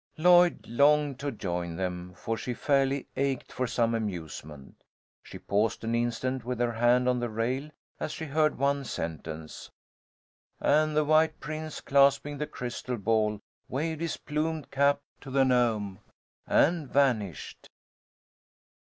Lloyd 0.17 0.65
longed 0.67 1.19
to 1.19 1.31
join 1.31 1.75
them, 1.75 2.15
for 2.15 2.35
she 2.35 2.55
fairly 2.55 3.05
ached 3.15 3.51
for 3.51 3.67
some 3.67 3.93
amusement. 3.93 4.83
She 5.21 5.37
paused 5.37 5.83
an 5.83 5.93
instant, 5.93 6.43
with 6.43 6.59
her 6.59 6.71
hand 6.71 7.07
on 7.07 7.19
the 7.19 7.29
rail, 7.29 7.69
as 7.99 8.11
she 8.11 8.25
heard 8.25 8.57
one 8.57 8.83
sentence: 8.83 9.69
"And 10.59 10.97
the 10.97 11.05
white 11.05 11.39
prince, 11.39 11.81
clasping 11.81 12.39
the 12.39 12.47
crystal 12.47 12.97
ball, 12.97 13.41
waved 13.69 14.01
his 14.01 14.17
plumed 14.17 14.71
cap 14.71 15.01
to 15.19 15.29
the 15.29 15.45
gnome, 15.45 15.99
and 16.47 16.89
vanished." 16.89 17.69